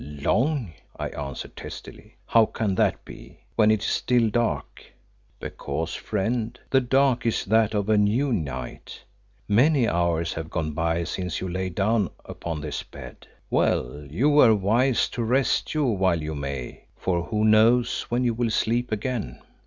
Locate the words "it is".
3.69-3.89